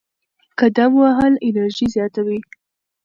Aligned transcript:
قدم 0.59 0.91
وهل 1.03 1.33
انرژي 1.47 1.85
زیاتوي. 1.95 2.39